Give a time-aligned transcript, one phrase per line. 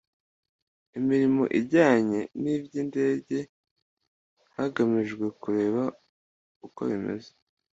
[0.99, 3.37] imirimo ijyanye n iby indege
[4.55, 5.83] hagamijwe kureba
[6.65, 7.29] uko bimeze